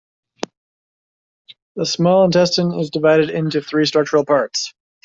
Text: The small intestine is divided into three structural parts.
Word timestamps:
The 1.75 1.85
small 1.85 2.25
intestine 2.25 2.73
is 2.73 2.89
divided 2.89 3.29
into 3.29 3.61
three 3.61 3.85
structural 3.85 4.25
parts. 4.25 4.73